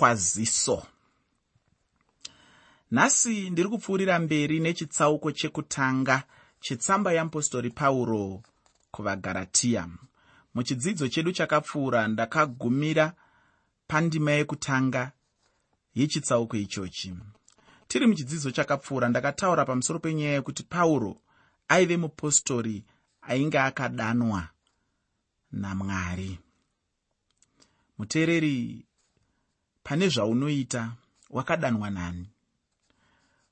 [0.00, 0.86] kwaziso.
[2.90, 6.22] Nhasi ndiri kupfuurira mberi nechitsauko chekutanga
[6.60, 8.42] chetsamba yeapostori pauro
[8.90, 9.88] kuvagaratiya
[10.54, 13.12] muchidzidzo chedu chakapfuura ndakagumira
[13.88, 15.12] pandima yekutanga
[15.94, 17.14] yechitsauko ichochi.
[17.88, 21.20] Tiri muchidzidzo chakapfuura ndakataura pamusoro penyaya yekuti pauro
[21.68, 22.84] aive mupostori
[23.22, 24.48] ainge akadanwa
[25.52, 26.38] namwari.
[27.98, 28.86] Muteereri
[29.90, 30.92] pane zvaunoita
[31.30, 32.30] wakadanwa nani?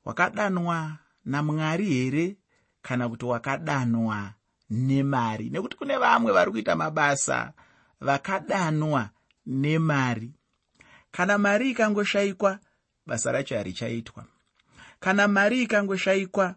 [0.04, 2.36] Wakadanwa namwari here
[2.82, 4.34] kana kuti wakadanwa
[4.70, 5.50] nemari?
[5.50, 7.52] Nekuti kune vamwe vari kuita mabasa
[8.00, 9.10] vakadanwa
[9.46, 10.32] nemari.
[11.10, 12.58] Kana mari ikangoshayikwa
[13.06, 14.24] basa racho harichaitwa.
[15.00, 16.54] Kana mari ikangoshayikwa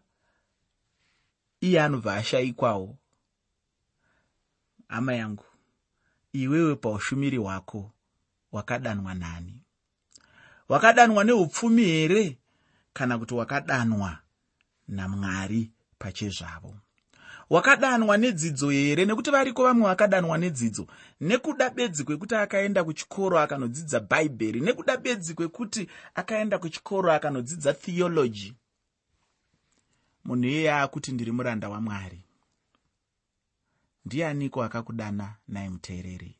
[1.61, 2.98] iye anobva ashayikwawo
[4.88, 5.45] hama yangu
[6.34, 7.91] iwewe paushumiri hwako
[8.52, 9.60] wakadanwa nani
[10.71, 12.38] wakadanwa neupfumi here?
[12.93, 14.17] Kana kuti wakadanwa
[14.88, 16.75] namwari pachezvavo.
[17.50, 19.05] Wakadanwa nedzidzo here?
[19.05, 20.88] Nekuti variko vamwe vakadanwa nedzidzo?
[21.22, 24.59] Nekuda bedzi kwekuti akaenda kuchikoro akanodzidza bhaibheri.
[24.61, 28.53] Nekuda bedzi kwekuti akaenda kuchikoro akanodzidza theology.
[30.25, 32.23] Munhu iyeye akuti ndiri muranda wamwari.
[34.05, 36.36] Ndianiko akakudana nai muteereri?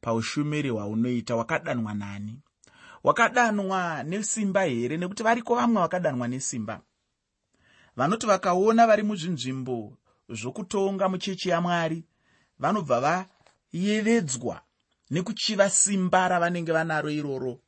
[0.00, 2.40] Paushumiri hwaunoita wakadanwa nani
[3.04, 4.96] wakadanwa nesimba here?
[4.96, 6.80] Nekuti variko vamwe vakadanwa nesimba.
[7.96, 9.96] Vanoti vakaona vari muzvinzvimbo
[10.28, 12.04] zvokutonga muchechi yamwari
[12.58, 13.26] vanobva
[13.72, 14.62] vayevedzwa
[15.10, 17.60] nekuchiva simba ravanenge vanaro iroro.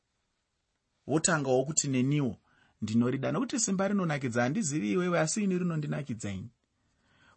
[1.07, 2.37] Votangawo kuti neniwo
[2.83, 3.33] ndinorida.
[3.33, 6.51] Nokuti simba rinonakidza handizivi iwewe asi ini rinondinakidza ini.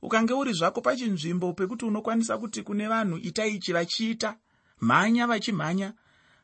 [0.01, 4.37] Ukange uri zvako pachinzvimbo pekuti unokwanisa kuti kune vanhu itaichi vachiita
[4.81, 5.93] mhanya vachimhanya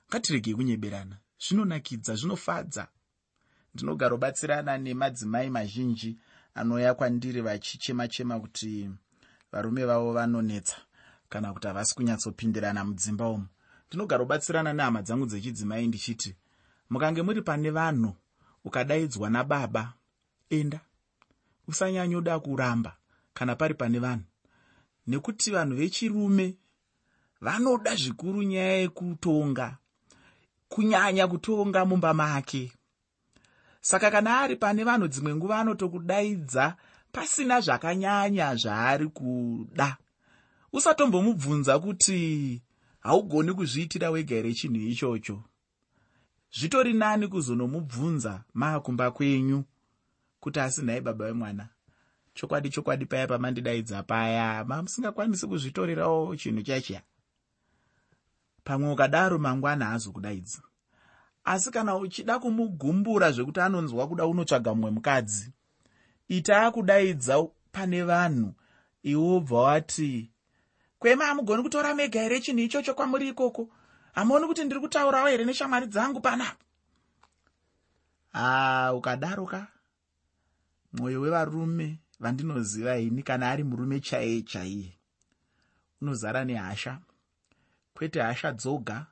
[0.10, 2.88] ngatiregei kunyeberana zvinonakidza zvinofadza.
[3.74, 6.18] Ndinogara ubatsirana nemadzimai mazhinji
[6.56, 8.90] anouya kwandiri vachichema chema kuti
[9.52, 10.78] varume vavo vanonetsa
[11.30, 13.48] kana kuti havasi kunyatsopindirana mudzimba umo
[13.88, 16.36] ndinogara ubatsirana nehama dzangu dzechidzimai ndichiti
[16.90, 18.16] mukange muri pane vanhu
[18.66, 19.94] ukadaidzwa nababa
[20.50, 20.80] enda.
[21.68, 22.98] Usanyanyoda kuramba
[23.34, 24.26] kana pari pane vanhu.
[25.08, 26.56] Nekuti vanhu vechirume
[27.42, 29.78] vanoda zvikuru nyaya yekutonga
[30.74, 32.72] kunyanya kutonga mumba make
[33.82, 36.76] saka kana ari pane vanhu dzimwe nguva anotokudaidza
[37.12, 39.98] pasina zvakanyanya zvaari kuda.
[40.74, 42.62] Usatombomubvunza kuti
[43.00, 45.44] haugoni kuzviitira wega here chinhu ichocho.
[46.58, 49.64] Zvitori nani kuzonomubvunza maakumba kwenyu
[50.40, 51.70] kuti asi nhai baba vemwana
[52.34, 57.02] chokwadi chokwadi paya pamandidaidza paya mamusingakwanisi kuzvitorerawo chinhu chachiya
[58.64, 60.62] pamwe ukadaro mangwana haazokudaidzi
[61.44, 65.54] asi kana uchida kumugumbura zvekuti anonzwa kuda unotsvaga mumwe mukadzi
[66.28, 68.54] ita akudaidza pane vanhu
[69.04, 70.32] iwe ubva wati
[71.00, 73.70] kwema hamugoni kutora mega here chinhu ichocho kwamuri ikoko?
[74.14, 76.22] Hamuoni kuti ndiri kutaurawo here neshamwari dzangu?
[76.22, 76.56] Panapa
[78.32, 79.68] haa ukadaro ka?
[80.94, 84.98] Mwoyo wevarume vandinoziva ini kana ari murume chaiye chaiye.
[86.02, 87.00] Unozara nehasha
[88.04, 89.06] kwete hasha dzoga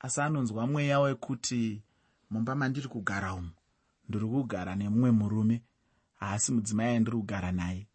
[0.00, 1.82] asi anonzwa mweya wekuti
[2.30, 3.50] mumba mandiri kugara umu
[4.08, 5.62] ndiri kugara nemumwe murume
[6.14, 7.86] haasi mudzimai andiri kugara naye.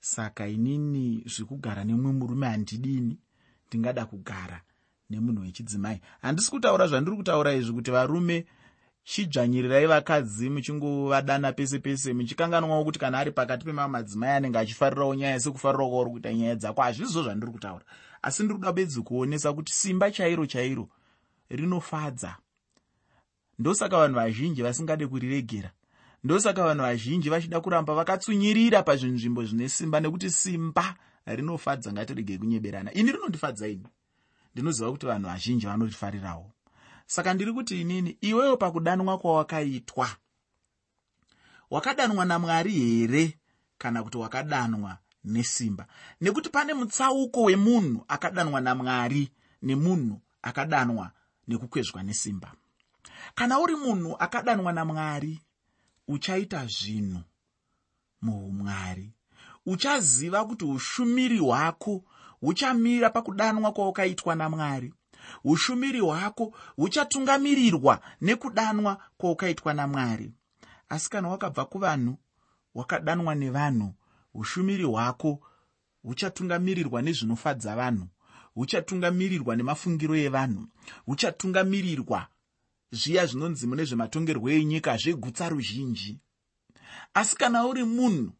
[0.00, 3.18] Saka inini zvekugara nemumwe murume handidini
[3.68, 4.60] ndingada kugara
[5.10, 6.00] nemunhu wechidzimai.
[6.22, 8.46] Handisi kutaura zvandiri kutaura izvi kuti varume
[9.04, 15.40] chidzvanyirirai vakadzi muchingovadana pese pese muchikanganwawo kuti kana ari pakati pemamwe madzimai anenge achifarirawo nyaya
[15.40, 17.84] sekufarirawo kwauri kuita nyaya dzako hazvizvo zvandiri kutaura
[18.22, 20.88] asi ndiri kuda bedzi kuonesa kuti simba chairo chairo
[21.50, 22.36] rinofadza.
[23.58, 25.70] Ndosaka vanhu vazhinji vasingade kuriregera
[26.24, 30.94] ndosaka vanhu vazhinji vachida kuramba vakatsunyirira pazvinzvimbo zvine simba nekuti simba
[31.26, 32.92] rinofadza ngatiregei kunyeberana.
[32.94, 33.86] Ini rinondifadza ini?
[34.54, 36.50] Ndinoziva kuti vanhu vazhinji vanorifarirawo
[37.06, 40.08] saka ndiri kuti inini iwewo pakudanwa kwawakaitwa
[41.70, 43.38] wakadanwa namwari here?
[43.78, 45.86] Kana kuti wakadanwa nesimba.
[46.20, 49.30] Nekuti pane mutsauko wemunhu akadanwa namwari
[49.62, 51.10] nemunhu akadanwa
[51.48, 52.52] nekukwezvwa nesimba.
[53.34, 55.40] Kana uri munhu akadanwa namwari
[56.08, 57.20] uchaita zvinhu
[58.22, 59.12] muumwari.
[59.66, 62.04] Uchaziva kuti ushumiri hwako
[62.40, 64.94] huchamira pakudanwa kwaukaitwa namwari.
[65.44, 70.32] Ushumiri hwako huchatungamirirwa nekudanwa kwaukaitwa namwari.
[70.88, 72.18] Asi kana wakabva kuvanhu
[72.74, 73.94] wakadanwa nevanhu
[74.34, 75.40] ushumiri hwako
[76.02, 78.06] huchatungamirirwa nezvinofadza vanhu
[78.54, 80.66] huchatungamirirwa nemafungiro evanhu
[81.06, 82.28] huchatungamirirwa
[82.92, 86.20] zviya zvinonzi mune zvematongerwo enyika zvegutsa ruzhinji.
[87.14, 88.32] Asi kana uri munhu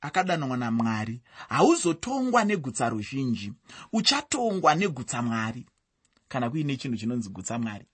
[0.00, 3.52] akadanwa namwari hauzotongwa negutsa ruzhinji
[3.92, 5.66] uchatongwa negutsa mwari
[6.28, 7.86] kana kuine chinhu chinonzi gutsa mwari.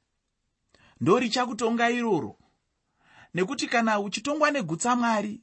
[1.00, 2.38] Ndorichakutonga iroro
[3.34, 5.40] nekuti kana uchitongwa negutsa mwari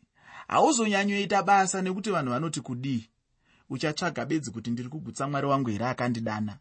[0.48, 3.10] hauzonyanyoita basa nekuti vanhu vanoti kudii
[3.70, 6.58] uchatsvaga bedzi kuti ndiri kugutsa mwari wangu here akandidana?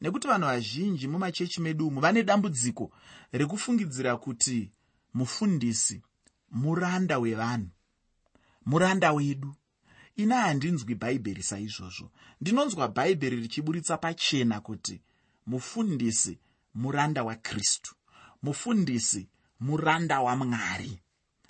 [0.00, 2.90] Nekuti vanhu vazhinji mumachechi medu umu vane dambudziko
[3.32, 4.70] rekufungidzira kuti
[5.14, 6.02] mufundisi
[6.50, 7.68] muranda wevanhu
[8.66, 9.54] muranda wedu.
[10.16, 12.10] Ina handinzwi bhaibheri saizvozvo.
[12.40, 15.00] Ndinonzwa bhaibheri richiburitsa pachena kuti
[15.46, 16.38] mufundisi
[16.74, 17.94] muranda wakristu
[18.42, 19.28] mufundisi
[19.60, 21.00] muranda wamwari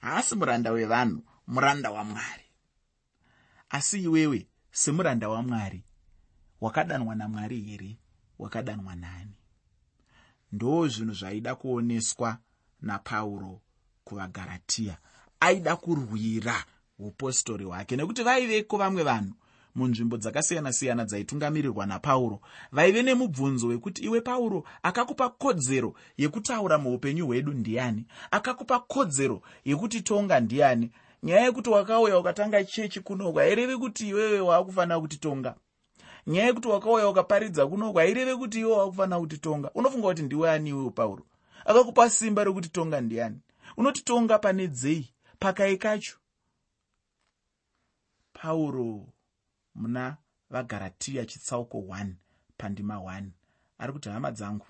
[0.00, 2.44] haasi muranda wevanhu muranda wamwari
[3.70, 5.84] asi iwewe semuranda wamwari
[6.60, 7.96] wakadanwa namwari here?
[8.38, 9.38] Wakadanwa nani?
[10.52, 12.38] Ndo zvinhu zvaida kuoneswa
[12.80, 13.60] napauro
[14.04, 14.98] kuvagaratiya
[15.40, 16.64] aida kurwira
[16.98, 19.34] upostori hwake nekuti vaiveko vamwe vanhu
[19.74, 22.40] munzvimbo dzakasiyana-siyana dzaitungamirirwa napauro
[22.72, 28.06] vaive nemubvunzo wekuti iwe pauro akakupa kodzero yekutaura muupenyu hwedu ndiani?
[28.30, 30.90] Akakupa kodzero yekutitonga ndiani
[31.22, 35.54] nyaya yekuti wakauya ukatanga chechi kunoko hairevi kuti iwewe waakufanira kutitonga.
[36.26, 39.70] Nyaya yekuti wakauya ukaparidza kunoko haireve kuti iwe waakufanira kutitonga.
[39.74, 41.26] Unofunga kuti ndiwe ani iwewo pauro?
[41.64, 43.40] Akakupa simba rekutitonga ndiani?
[43.76, 45.14] Unotitonga pane dzei?
[45.38, 46.16] Pakai kacho.
[48.32, 49.06] Pauro
[49.74, 50.16] muna
[50.50, 52.06] vagaratiya chitsauko 1
[52.56, 53.24] pandima 1
[53.78, 54.66] ari kuti hama dzangu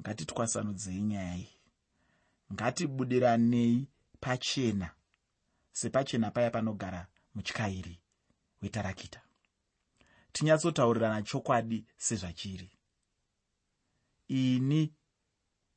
[0.00, 1.48] ngatitwasanudzei nyaya iyi.
[2.52, 3.86] Ngatibudiranei
[4.20, 4.90] pachena
[5.72, 8.00] sepachena paya panogara mutyairi
[8.62, 9.20] wetarakita.
[10.32, 12.70] Tinyatsotaurirana chokwadi sezvachiri.
[14.28, 14.94] Ini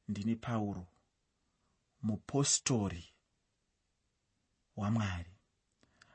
[0.08, 0.88] ndini pauro
[2.02, 3.14] mupostori
[4.76, 5.32] wamwari.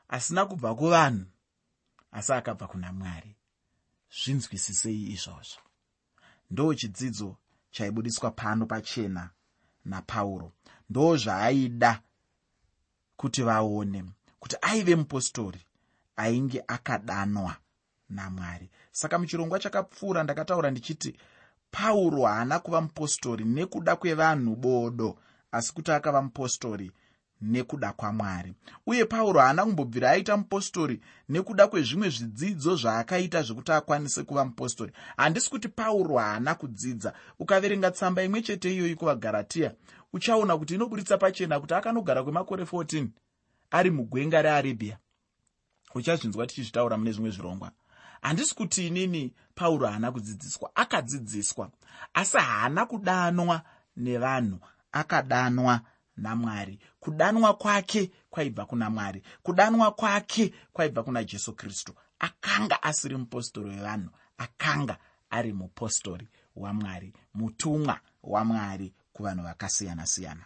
[0.08, 1.26] Asina kubva kuvanhu
[2.12, 3.36] asi akabva kuna mwari.
[4.10, 5.60] Zvinzwisisei izvozvo.
[6.50, 7.36] Ndo chidzidzo
[7.70, 9.30] chaibudiswa pano pachena
[9.84, 10.52] napauro.
[10.90, 12.02] Ndo zvaaida
[13.20, 14.04] kuti vaone
[14.40, 15.60] kuti aive mupostori
[16.16, 17.56] ainge akadanwa
[18.10, 18.70] namwari.
[18.92, 21.16] Saka muchirongwa chakapfuura ndakataura ndichiti
[21.70, 25.18] pauro haana kuva mupostori nekuda kwevanhu bodo
[25.52, 26.92] asi kuti akava mupostori
[27.40, 28.54] nekuda kwamwari.
[28.86, 34.92] Uye pauro haana kumbobvira aita mupostori nekuda kwezvimwe zvidzidzo zvaakaita zvekuti akwanise kuva mupostori.
[35.16, 37.12] Handisi kuti pauro haana kudzidza.
[37.38, 39.74] Ukaverenga tsamba imwe chete iyoyi kuvagaratiya
[40.12, 43.06] uchaona kuti inoburitsa pachena kuti akanogara kwemakore 14
[43.70, 44.98] ari mugwenga rearabia.
[45.94, 47.70] Uchazvinzwa tichizvitaura mune zvimwe zvirongwa.
[48.22, 51.70] Handisi kuti inini pauro haana kudzidziswa akadzidziswa
[52.14, 53.62] asi haana kudanwa
[53.96, 54.58] nevanhu
[54.92, 55.80] akadanwa
[56.16, 56.78] namwari.
[57.00, 59.22] Kudanwa kwake kwaibva kuna mwari.
[59.42, 61.94] Kudanwa kwake kwaibva kuna jesu kristu.
[62.18, 64.98] Akanga asiri mupostori wevanhu akanga
[65.30, 70.44] ari mupostori wamwari mutumwa wamwari kuvanhu vakasiyana-siyana.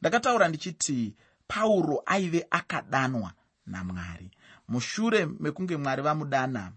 [0.00, 1.14] Ndakataura ndichiti
[1.46, 3.32] pauro aive akadanwa
[3.66, 4.30] namwari.
[4.68, 6.72] Mushure mekunge mwari vamudana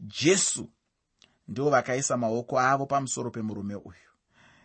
[0.00, 0.70] jesu
[1.48, 4.10] ndivo vakaisa maoko avo pamusoro pemurume uyu.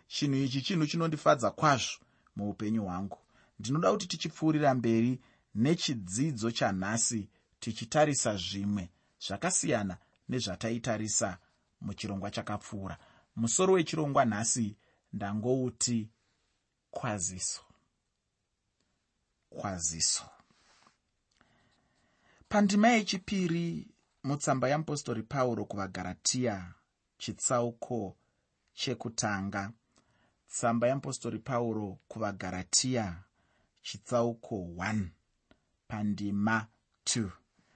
[0.06, 1.98] Chinhu ichi chinhu chinondifadza kwazvo
[2.36, 3.18] muupenyu hwangu.
[3.58, 5.20] Ndinoda kuti tichipfuurira mberi
[5.54, 7.28] nechidzidzo chanhasi
[7.60, 8.90] tichitarisa zvimwe
[9.26, 9.96] zvakasiyana
[10.28, 11.38] nezvataitarisa
[11.80, 12.98] muchirongwa chakapfuura.
[13.36, 14.76] Musoro wechirongwa nhasi
[15.12, 16.08] ndangouti
[16.98, 17.62] kwaziso
[19.50, 20.24] kwaziso
[22.48, 23.66] pandima yechipiri
[24.24, 26.74] mutsamba yamupostori pauro kuvagaratiya
[27.18, 28.16] chitsauko
[28.74, 29.72] chekutanga.
[30.48, 33.22] Tsamba yamupostori pauro kuvagaratiya
[33.82, 35.08] chitsauko 1
[35.88, 36.66] pandima
[37.04, 37.30] 2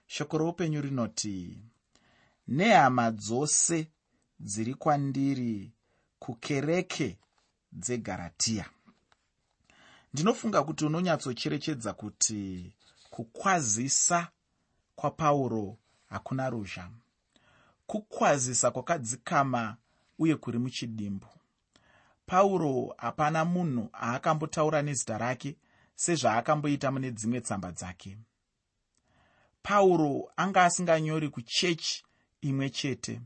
[0.07, 1.63] shoko roupenyu rinoti
[2.49, 3.89] nehama dzose
[4.41, 5.73] dziri kwandiri
[6.19, 7.19] kukereke
[7.73, 8.67] dzegaratiya
[10.15, 12.73] ndinofunga kuti unonyatsocherechedza kuti
[13.11, 14.29] kukwazisa
[14.97, 15.79] kwapauro
[16.09, 16.91] hakuna ruzha.
[17.87, 19.77] Kukwazisa kwakadzikama
[20.19, 21.27] uye kuri muchidimbu.
[22.27, 25.57] Pauro hapana munhu aakambotaura nezita rake
[25.95, 28.19] sezvaakamboita mune dzimwe tsamba dzake.
[29.63, 32.05] Pauro anga asinganyori kuchechi
[32.41, 33.21] imwe chete.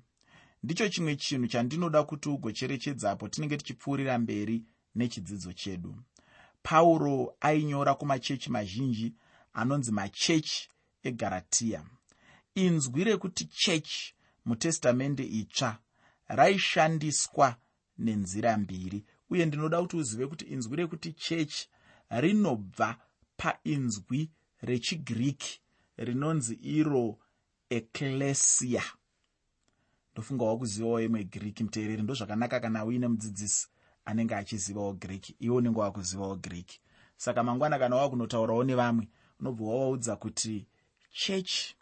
[0.62, 4.64] Ndicho chimwe chinhu chandinoda kuti ugocherechedzapo tinenge tichipfuurira mberi
[4.94, 5.94] nechidzidzo chedu
[6.66, 9.14] pauro ainyora kumachechi mazhinji
[9.52, 10.68] anonzi machechi
[11.02, 11.80] egaratiya
[12.54, 15.78] inzwi rekuti chechi mutestamende itsva
[16.26, 17.56] raishandiswa
[17.98, 21.68] nenzira mbiri uye ndinoda kuti uzive kuti inzwi rekuti chechi
[22.10, 22.88] rinobva
[23.36, 24.30] painzwi
[24.62, 25.60] rechigiriki
[25.96, 27.18] rinonzi iro
[27.70, 28.82] eklesia
[30.12, 33.68] ndofungawo kuzivawo imwe giriki muteereri ndo zvakanaka kana uine mudzidzisi
[34.06, 36.80] anenge achizivawo giriki iwe unenge wakuzivawo giriki
[37.16, 39.08] saka mangwana kana wakunotaurawo nevamwe
[39.40, 40.66] unobva wawaudza kuti
[41.12, 41.76] chechi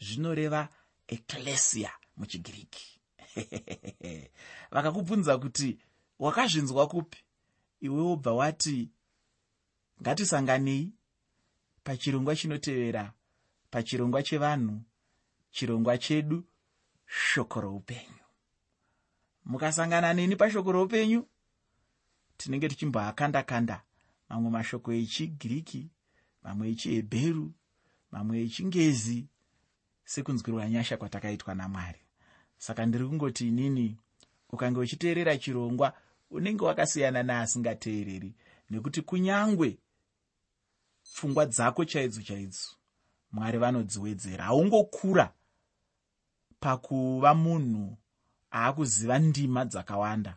[0.00, 0.68] zvinoreva
[1.08, 3.00] eklesia muchigiriki
[4.74, 5.78] vakakubvunza kuti
[6.18, 7.18] wakazvinzwa kupi?
[7.80, 8.90] Iwe wobva wati
[10.02, 10.92] ngatisanganei
[11.84, 13.12] pachirongwa chinotevera
[13.70, 14.82] pachirongwa chevanhu
[15.50, 16.44] chirongwa chedu
[17.06, 18.19] shoko roupenyu
[19.44, 21.26] mukasangana neni pashoko roupenyu?
[22.36, 23.82] Tinenge tichimboakanda kanda
[24.28, 25.90] mamwe mashoko echigiriki
[26.42, 27.52] mamwe echihebheru
[28.12, 29.26] mamwe echingezi.
[30.04, 32.00] Sekunzwirwa nyasha kwatakaitwa namwari.
[32.58, 33.96] Saka ndiri kungoti inini
[34.50, 35.92] ukange uchiteerera chirongwa
[36.30, 38.34] unenge wakasiyana neasingateereri.
[38.70, 39.78] Nekuti kunyangwe
[41.04, 42.68] pfungwa dzako chaidzo chaidzo
[43.32, 44.44] mwari vanodziwedzera.
[44.44, 45.32] Haungokura
[46.60, 47.96] pakuva munhu
[48.52, 50.36] aakuziva ndima dzakawanda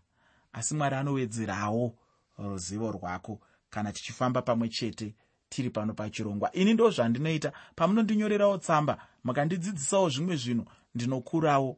[0.53, 1.95] asi mwari anowedzerawo
[2.37, 3.39] ruzivo rwako
[3.69, 5.15] kana tichifamba pamwe chete
[5.49, 6.51] tiri pano pachirongwa.
[6.51, 7.53] Ini ndo zvandinoita.
[7.75, 10.65] Pamunondinyorerawo tsamba mukandidzidzisawo zvimwe zvinhu
[10.95, 11.77] ndinokurawo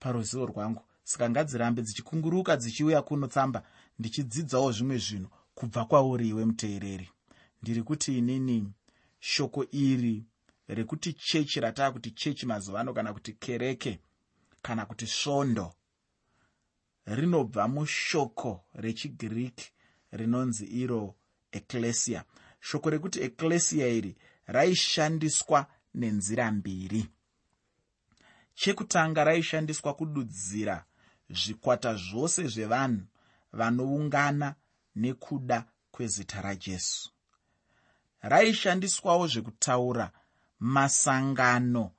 [0.00, 0.82] paruzivo rwangu.
[1.04, 3.62] Saka ngadzirambe dzichikunguruka dzichiuya kuno tsamba
[3.98, 7.08] ndichidzidzawo zvimwe zvinhu kubva kwauri iwe muteereri.
[7.62, 8.72] Ndiri kuti inini
[9.20, 10.24] shoko iri
[10.68, 14.00] rekuti chechi rataa kuti chechi mazuva ano kana kuti kereke
[14.62, 15.74] kana kuti svondo
[17.06, 19.72] rinobva mushoko rechigiriki
[20.12, 21.14] rinonzi iro
[21.52, 22.24] eklesia
[22.60, 24.16] shoko rekuti eklesia iri
[24.46, 27.08] raishandiswa nenzira mbiri.
[28.54, 30.84] Chekutanga raishandiswa kududzira
[31.30, 33.06] zvikwata zvose zvevanhu
[33.52, 34.54] vanoungana
[34.96, 37.10] nekuda kwezita rajesu.
[38.22, 40.12] Raishandiswawo zvekutaura
[40.58, 41.90] masangano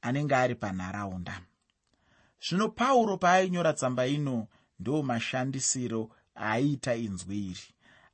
[0.00, 1.47] anenge ari panharaunda
[2.40, 4.48] zvino pauro paainyora tsamba ino
[4.80, 7.68] ndo mashandisiro aaiita inzwi iri.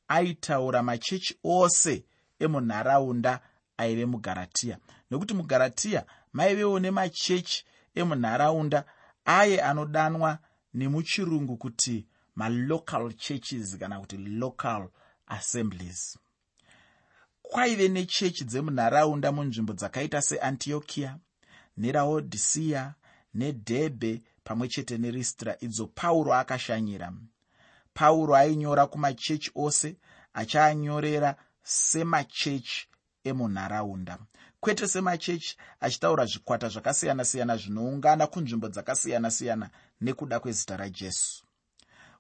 [0.09, 2.05] Aitaura machechi ose
[2.39, 3.41] emunharaunda
[3.77, 4.79] aive mugaratiya
[5.11, 7.65] nokuti mugaratiya maivewo nemachechi
[7.95, 8.85] emunharaunda
[9.25, 10.39] aye anodanwa
[10.75, 14.89] nemuchirungu kuti malocal churches kana kuti local
[15.27, 16.19] assemblies.
[17.43, 21.19] Kwaive nechechi dzemunharaunda munzvimbo dzakaita seantiokia
[21.77, 22.95] neraodhisiya
[23.35, 27.13] nedhebhe pamwe chete neristra idzo pauro akashanyira.
[27.95, 29.97] Pauro ainyora kumachechi ose
[30.35, 32.89] achianyorera semachechi
[33.25, 34.19] emunharaunda.
[34.61, 41.45] Kwete semachechi achitaura zvikwata zvakasiyana-siyana zvinoungana kunzvimbo dzakasiyana-siyana nekuda kwezita rajesu.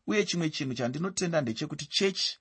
[0.06, 2.38] Uye chimwe chinhu chandinotenda ndechekuti chechi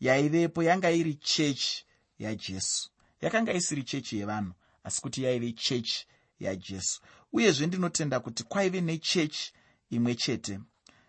[0.00, 1.84] yaivepo yanga iri chechi
[2.18, 2.90] yajesu.
[3.20, 4.52] Yakanga isiri chechi yevanhu
[4.84, 6.06] asi kuti yaive chechi
[6.40, 7.00] yajesu.
[7.32, 9.52] Uyezve ndinotenda kuti kwaive nechechi
[9.90, 10.60] imwe chete.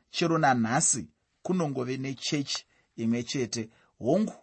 [0.10, 1.08] Chero nanhasi
[1.42, 2.66] kunongove nechechi
[2.96, 3.70] imwe chete.
[4.00, 4.34] Hongu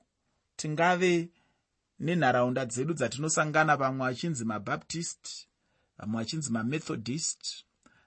[0.57, 1.31] tingave
[1.99, 5.47] nenharaunda dzedu dzatinosangana vamwe vachinzi mabaptist
[5.99, 7.64] vamwe vachinzi mamethodist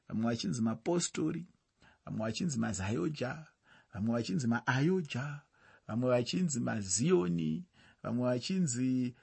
[0.08, 1.46] vamwe vachinzi mapostori
[2.06, 3.46] vamwe vachinzi mazayoja
[3.94, 5.42] vamwe vachinzi maayoja
[5.88, 7.66] vamwe vachinzi maziyoni
[8.04, 9.16] vamwe vachinzi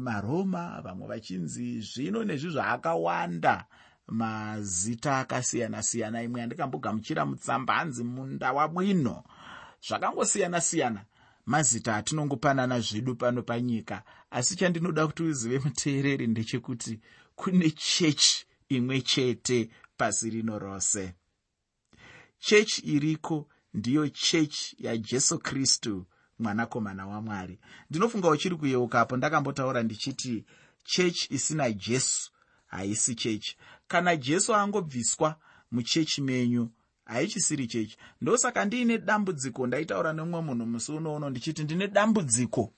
[0.00, 3.66] maroma vamwe vachinzi zvino nezvizvo akawanda
[4.08, 6.22] mazita akasiyana-siyana.
[6.22, 9.24] Imwe yandikambogamuchira mutsamba hanzi munda wabwino.
[9.86, 11.04] Zvakangosiyana-siyana.
[11.46, 14.02] Mazita atinongopanana zvedu pano panyika.
[14.30, 17.00] Asi chandinoda kuti uzive muteereri ndechekuti
[17.34, 21.14] kune chechi imwe chete pasi rino rose.
[22.38, 26.06] Chechi iriko ndiyo chechi yajesu kristu
[26.38, 27.58] mwanakomana wamwari.
[27.90, 30.44] Ndinofunga uchiri kuyeukapo ndakambotaura ndichiti
[30.84, 32.30] chechi isina jesu.
[32.66, 33.56] Haisi chechi
[33.88, 35.36] kana jesu angobviswa
[35.72, 36.70] muchechi menyu
[37.04, 42.72] haichisiri chechi ndosaka ndiine dambudziko ndaitaura nemumwe munhu musi unouno ndichiti ndine dambudziko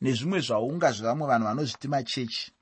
[0.00, 2.52] nezvimwe zvaunga zvevamwe vanhu vanozviti machechi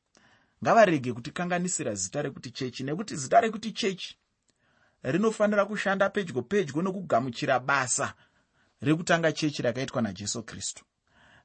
[0.63, 4.17] ngavarege kutikanganisira zita rekuti chechi nekuti zita rekuti chechi
[5.03, 8.15] rinofanira kushanda pedyo pedyo nokugamuchira basa
[8.85, 10.85] rekutanga chechi rakaitwa najesu kristu.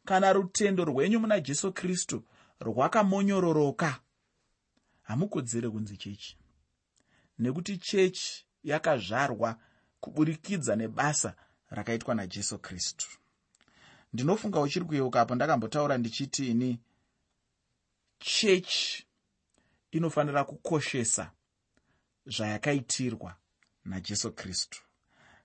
[0.06, 2.24] Kana rutendo rwenyu muna jesu kristu
[2.60, 4.00] rwakamonyororoka
[5.02, 6.38] hamukodzere kunzi chechi.
[7.40, 9.60] Nekuti chechi yakazvarwa
[10.00, 11.36] kuburikidza nebasa
[11.70, 13.08] rakaitwa najesu kristu.
[14.14, 16.80] Ndinofunga uchiri kuyeukapo ndakambotaura ndichiti ini
[18.20, 19.08] chechi
[19.92, 21.32] inofanira kukoshesa
[22.26, 23.36] zvayakaitirwa
[23.86, 24.82] najesu kristu.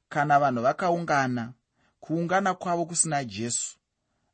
[0.08, 1.52] Kana vanhu vakaungana
[2.04, 3.78] kuungana kwavo kusina jesu.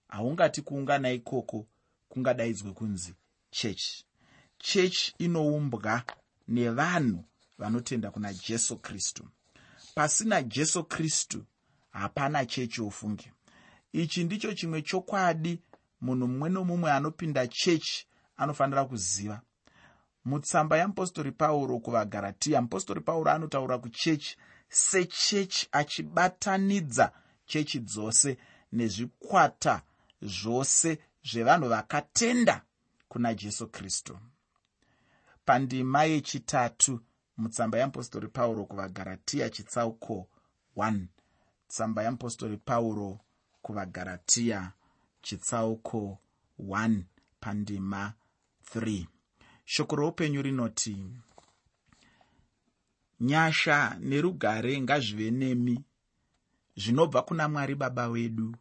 [0.09, 1.67] Haungati kuungana ikoko
[2.09, 3.15] kungadaidzwe kunzi
[3.51, 4.05] chechi
[4.59, 6.03] chechi inoumbwa
[6.49, 7.25] nevanhu
[7.59, 9.29] vanotenda kuna jesu kristu.
[9.95, 11.45] Pasina jesu kristu
[11.91, 13.33] hapana chechi ufunge
[13.93, 15.63] ichi ndicho chimwe chokwadi
[16.01, 19.41] munhu mumwe nomumwe anopinda chechi anofanira kuziva.
[20.25, 24.37] Mutsamba yamupostori pauro kuvagaratiya mupostori pauro anotaura kuchechi
[24.69, 27.13] sechechi achibatanidza
[27.51, 28.31] chechi dzose
[28.73, 29.75] nezvikwata
[30.23, 32.57] zvose zvevanhu vakatenda
[33.09, 34.19] kuna jesu kristu.
[35.45, 37.01] Pandima yechitatu
[37.37, 40.29] mutsamba yamupostori pauro kuvagaratiya chitsauko
[40.77, 41.07] 1
[41.69, 43.21] tsamba yamupostori pauro
[43.63, 44.73] kuvagaratiya
[45.23, 46.19] chitsauko
[46.59, 47.03] 1
[47.41, 48.13] pandima
[48.75, 49.07] 3
[49.65, 51.07] shoko roupenyu rinoti
[53.21, 55.85] nyasha nerugare ngazvive nemi
[56.77, 58.57] zvinobva kuna mwari baba wedu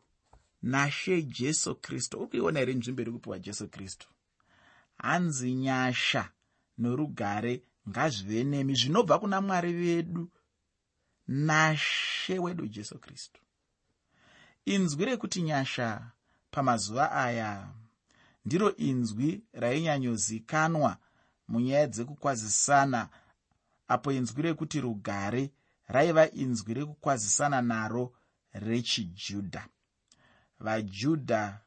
[0.62, 2.18] nashe jesu kristu.
[2.20, 4.08] Uri kuiona here nzvimbo iri kupiwa jesu kristu
[4.98, 6.32] hanzi nyasha
[6.78, 10.30] norugare ngazvive nemi zvinobva kuna mwari vedu
[11.28, 13.42] nashe wedu jesu kristu.
[14.66, 16.12] Inzwi rekuti nyasha
[16.52, 17.70] pamazuva aya
[18.46, 20.98] ndiro inzwi rainyanyozikanwa
[21.48, 23.10] munyaya dzekukwazisana
[23.88, 25.52] apo inzwi rekuti rugare
[25.90, 28.14] raiva inzwi rekukwazisana naro
[28.54, 29.68] rechijudha.
[30.60, 31.62] Vajudha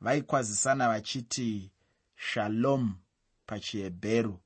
[0.00, 1.70] vaikwazisana vachiti
[2.16, 2.96] shalom
[3.46, 4.40] pachihebheru.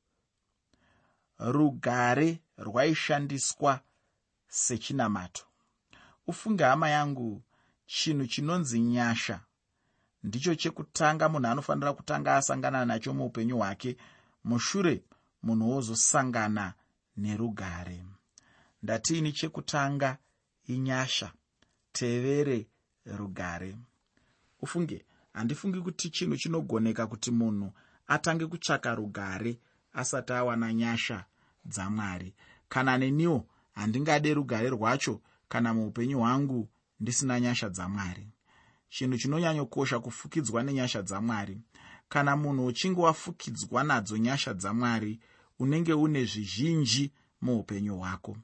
[1.39, 3.81] Rugare rwaishandiswa
[4.49, 5.45] sechinamato.
[6.27, 7.43] Ufunge hama yangu
[7.87, 9.41] chinhu chinonzi nyasha.
[10.23, 13.97] Ndicho chekutanga munhu anofanira kutanga asangana nacho muupenyu hwake.
[14.45, 15.05] Mushure
[15.43, 16.75] munhu wozosangana
[17.17, 18.05] nerugare
[18.83, 20.19] ndatiini chekutanga
[20.67, 21.33] inyasha?
[21.93, 22.67] Tevere
[23.07, 23.77] rugare.
[24.61, 25.05] Ufunge.
[25.33, 27.73] Handifungi kuti chinhu chinogoneka kuti munhu
[28.07, 29.59] atange kutsvaka rugare
[29.93, 31.25] asati awana nyasha
[31.65, 32.35] dzamwari.
[32.69, 36.69] Kana neniwo handingade rugare rwacho kana muupenyu hwangu
[37.01, 38.29] ndisina nyasha dzamwari.
[38.89, 41.61] Chinhu chinonyanyokosha kufukidzwa nenyasha dzamwari.
[42.09, 45.21] Kana munhu uchinge wafukidzwa nadzo nyasha dzamwari
[45.59, 48.37] unenge une zvizhinji muupenyu hwako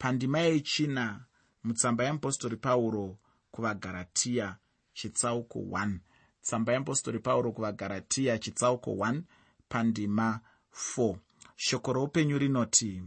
[0.00, 1.24] pandima yechina
[1.64, 3.18] mutsamba yeapostori pauro
[3.50, 4.56] kuvagaratiya
[4.92, 5.98] chitsauko 1
[6.42, 9.22] tsamba yeapostori pauro kuvagaratiya chitsauko 1
[9.68, 10.40] pandima
[10.96, 11.16] 4
[11.56, 13.02] shoko roupenyu rinoti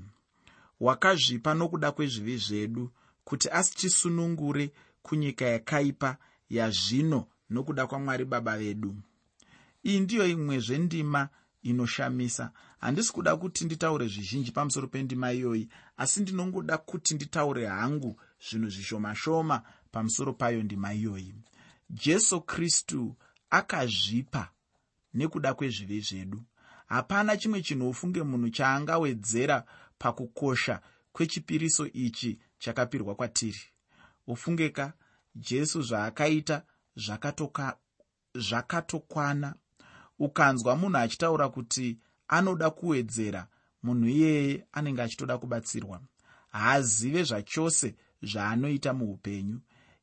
[0.80, 2.92] wakazvipa nokuda kwezvivi zvedu
[3.24, 6.18] kuti asitisunungure kunyika yakaipa
[6.50, 8.96] yazvino nokuda kwamwari baba vedu.
[9.84, 11.30] Iyi ndiyo imwezve ndima
[11.64, 12.52] inoshamisa.
[12.80, 19.62] Handisi kuda kuti nditaure zvizhinji pamusoro pendima iyoyi asi ndinongoda kuti nditaure hangu zvinhu zvishoma-shoma
[19.92, 21.36] pamusoro payo ndima iyoyi.
[21.90, 23.16] Jesu kristu
[23.50, 24.50] akazvipa
[25.14, 26.44] nekuda kwezvivi zvedu.
[26.86, 29.66] Hapana chimwe chinhu ufunge munhu chaangawedzera
[29.98, 33.62] pakukosha kwechipiriso ichi chakapirwa kwatiri.
[34.28, 34.94] Ufungeka
[35.36, 36.64] jesu zvaakaita
[38.36, 39.56] zvakatokwana
[40.26, 43.48] ukanzwa munhu achitaura kuti anoda kuwedzera
[43.84, 46.02] munhu iyeye anenge achitoda kubatsirwa.
[46.52, 49.60] Haazive zvachose zvaanoita muupenyu.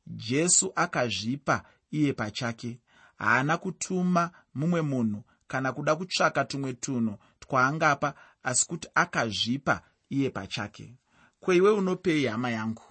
[0.07, 2.79] Jesu akazvipa iye pachake.
[3.17, 10.95] Haana kutuma mumwe munhu kana kuda kutsvaka tumwe tunhu twaangapa asi kuti akazvipa iye pachake.
[11.39, 12.83] Ko iwe unopei hama yangu?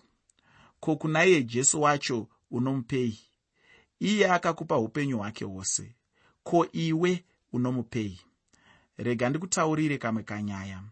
[0.80, 3.18] Ko kuna iye jesu wacho unomupei?
[4.00, 5.94] Iye akakupa upenyu hwake hwose
[6.42, 8.20] ko iwe unomupei?
[8.96, 10.82] Rega ndikutaurire kamwe kanyaya.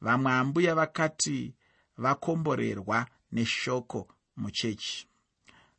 [0.00, 1.54] Vamwe ambuya vakati
[1.98, 5.08] vakomborerwa neshoko muchechi.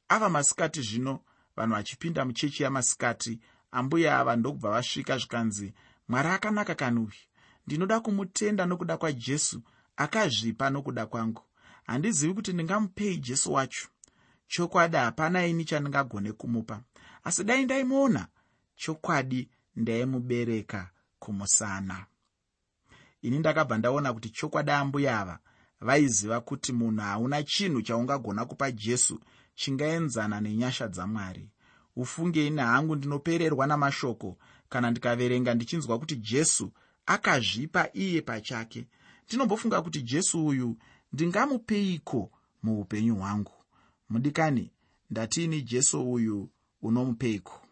[0.10, 1.20] Ava masikati zvino
[1.56, 3.40] vanhu vachipinda muchechi yamasikati
[3.72, 5.74] ambuya ava ndokubva vasvika zvikanzi
[6.08, 7.20] mwari akanaka kanuyi
[7.68, 9.62] ndinoda kumutenda nokuda kwajesu
[9.98, 11.42] akazvipa nokuda kwangu.
[11.88, 13.88] Handizivi kuti ndingamupei jesu wacho.
[14.48, 16.82] Chokwadi hapana ini chandingagone kumupa.
[17.24, 18.28] Asi dai ndaimuona
[18.78, 22.06] chokwadi ndaimubereka kumusana.
[23.22, 25.40] Ini ndakabva ndaona kuti chokwadi ambuya ava
[25.82, 29.20] vaiziva kuti munhu hauna chinhu chaungagona kupa jesu
[29.56, 31.50] chingaenzana nenyasha dzamwari.
[31.96, 34.38] Ufunge ini hangu ndinopererwa namashoko
[34.70, 36.72] kana ndikaverenga ndichinzwa kuti jesu
[37.06, 38.88] akazvipa iye pachake.
[39.28, 40.78] Ndinombofunga kuti jesu uyu
[41.14, 42.32] ndingamupeiko
[42.64, 43.52] muupenyu hwangu?
[44.10, 44.72] Mudikani
[45.10, 46.50] ndatiini jesu uyu
[46.82, 47.67] unomupeiko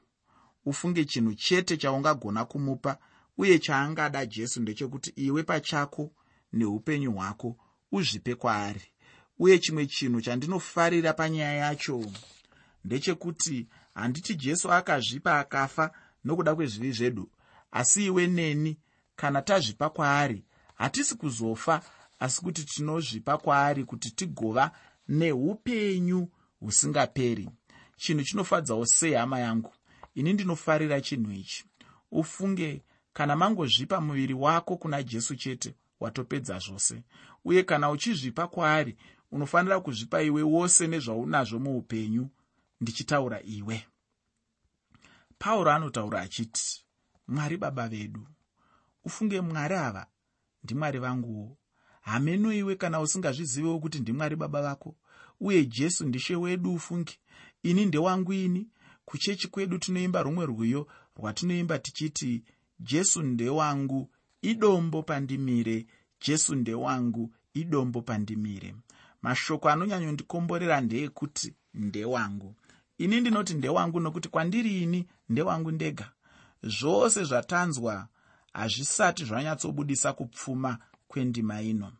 [0.65, 2.97] ufunge chinhu chete chaungagona kumupa
[3.37, 6.11] uye chaangada jesu ndechekuti iwe pachako
[6.53, 7.55] neupenyu hwako
[7.91, 8.81] uzvipe kwaari.
[9.39, 12.05] Uye chimwe chinhu chandinofarira panyaya yacho
[12.85, 15.91] ndechekuti handiti jesu akazvipa akafa
[16.25, 17.29] nokuda kwezvivi zvedu
[17.71, 18.77] asi iwe neni
[19.15, 21.81] kana tazvipa kwaari hatisi kuzofa
[22.19, 24.71] asi kuti tinozvipa kwaari kuti tigova
[25.07, 26.27] neupenyu
[26.59, 27.49] husingaperi.
[27.97, 29.73] Chinhu chinofadzawo sei hama yangu
[30.15, 31.65] ini ndinofarira chinhu ichi.
[32.11, 37.03] Ufunge kana mangozvipa muviri wako kuna jesu chete watopedza zvose.
[37.45, 38.97] Uye kana uchizvipa kwaari
[39.31, 42.29] unofanira kuzvipa iwe wose nezvaunazvo muupenyu
[42.81, 43.87] ndichitaura iwe.
[45.37, 46.85] Pauro anotaura achiti
[47.27, 48.27] mwari baba vedu
[49.03, 50.07] ufunge mwari ava
[50.63, 51.57] ndimwari vanguwo.
[52.01, 54.95] Hameno iwe kana usingazvizivewo kuti ndimwari baba vako
[55.39, 57.19] uye jesu ndishe wedu ufunge.
[57.63, 58.67] Ini ndewangu ini
[59.05, 60.87] kuchechi kwedu tinoimba rumwe rwiyo
[61.17, 62.43] rwatinoimba tichiti
[62.79, 64.09] jesu ndewangu
[64.41, 65.85] idombo pandimire.
[66.21, 68.75] Jesu ndewangu idombo pandimire.
[69.21, 72.55] Mashoko anonyanyondikomborera ndeekuti ndewangu
[72.97, 76.11] ini ndinoti ndewangu nokuti kwandiri ini ndewangu ndega.
[76.63, 78.07] Zvose zvatanzwa
[78.53, 81.93] hazvisati zvanyatsobudisa kupfuma kwendima ino.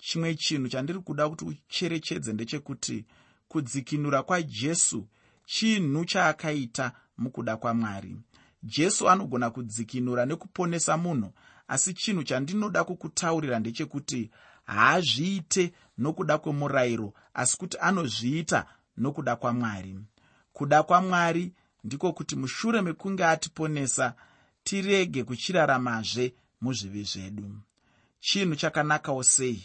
[0.00, 3.04] Chimwe chinhu chandiri kuda kuti ucherechedze ndechekuti
[3.48, 5.06] kudzikinura kwajesu
[5.46, 8.16] chinhu chaakaita mukuda kwamwari.
[8.62, 11.32] Jesu anogona kudzikinura nekuponesa munhu
[11.68, 14.30] asi chinhu chandinoda kukutaurira ndechekuti
[14.64, 19.98] haazviite nokuda kwemurayiro asi kuti anozviita nokuda kwamwari.
[20.52, 21.52] Kuda kwamwari
[21.84, 24.14] ndiko kuti mushure mekunge atiponesa
[24.64, 27.58] tirege kuchiraramazve muzvivi zvedu.
[28.20, 29.64] Chinhu chakanakawo sei?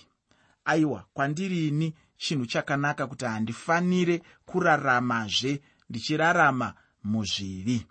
[0.66, 5.62] Aiwa kwandirini chinhu chakanaka kuti handifanire kuraramazve
[5.92, 6.74] ndichirarama
[7.04, 7.88] muzvivi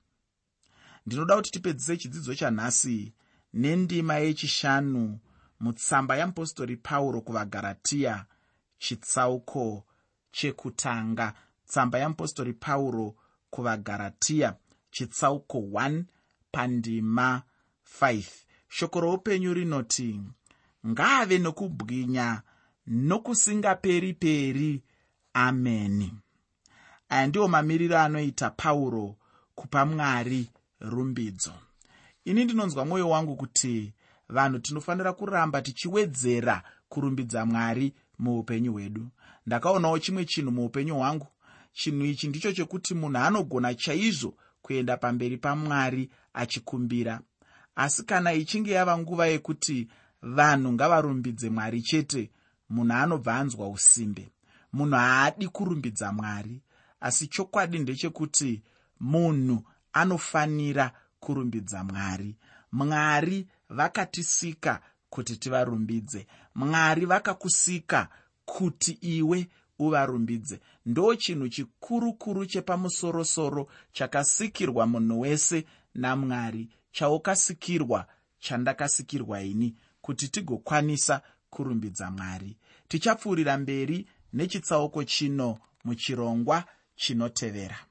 [1.07, 3.15] ndinoda kuti tipedzise chidzidzo chanhasi
[3.53, 5.19] nendima yechishanu
[5.61, 8.27] mutsamba yamupostori pauro kuvagaratiya
[8.79, 9.85] chitsauko
[10.33, 11.35] chekutanga.
[11.67, 13.15] Tsamba yamupostori pauro
[13.51, 14.57] kuvagaratiya
[14.91, 16.05] chitsauko 1
[16.53, 17.43] pandima
[18.01, 18.25] 5
[18.69, 20.21] shoko roupenyu rinoti
[20.87, 22.43] ngaave nokubwinya
[22.87, 24.83] nokusingaperi peri
[25.35, 26.13] ameni
[27.11, 29.17] aya ndiwo mamiriro anoita pauro
[29.55, 31.53] kupa mwari rumbidzo.
[32.25, 33.93] Ini ndinonzwa mwoyo wangu kuti
[34.29, 39.09] vanhu tinofanira kuramba tichiwedzera kurumbidza mwari muupenyu hwedu.
[39.47, 41.27] Ndakaonawo chimwe chinhu muupenyu hwangu.
[41.73, 47.21] Chinhu ichi ndicho chekuti munhu anogona chaizvo kuenda pamberi pamwari achikumbira.
[47.77, 49.89] Asi kana ichinge yava nguva yekuti
[50.23, 52.31] vanhu ngavarumbidze mwari chete
[52.69, 54.33] munhu anobva anzwa usimbe.
[54.73, 56.63] Munhu haadi kurumbidza mwari
[57.01, 58.63] asi chokwadi ndechekuti
[59.01, 62.37] munhu anofanira kurumbidza mwari.
[62.73, 66.27] Mwari vakatisika kuti tivarumbidze.
[66.55, 68.09] Mwari vakakusika
[68.45, 70.61] kuti iwe uvarumbidze.
[70.87, 78.07] Ndo chinhu chikuru kuru chepamusorosoro chakasikirwa munhu wese namwari chaukasikirwa
[78.39, 82.57] chandakasikirwa ini kuti tigokwanisa kurumbidza mwari.
[82.89, 86.65] Tichapfuurira mberi nechitsauko chino muchirongwa
[87.01, 87.87] chinotevera